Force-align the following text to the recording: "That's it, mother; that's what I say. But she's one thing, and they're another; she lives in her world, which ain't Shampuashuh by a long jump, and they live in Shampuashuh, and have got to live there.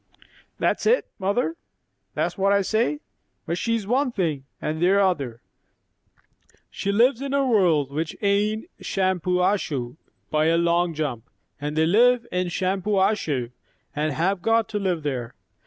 "That's 0.57 0.87
it, 0.87 1.05
mother; 1.19 1.55
that's 2.15 2.35
what 2.35 2.51
I 2.51 2.63
say. 2.63 3.01
But 3.45 3.59
she's 3.59 3.85
one 3.85 4.11
thing, 4.11 4.45
and 4.59 4.81
they're 4.81 4.97
another; 4.97 5.43
she 6.71 6.91
lives 6.91 7.21
in 7.21 7.33
her 7.33 7.45
world, 7.45 7.91
which 7.91 8.15
ain't 8.19 8.65
Shampuashuh 8.79 9.97
by 10.31 10.45
a 10.45 10.57
long 10.57 10.95
jump, 10.95 11.29
and 11.59 11.75
they 11.77 11.85
live 11.85 12.25
in 12.31 12.47
Shampuashuh, 12.47 13.51
and 13.95 14.13
have 14.13 14.41
got 14.41 14.67
to 14.69 14.79
live 14.79 15.03
there. 15.03 15.35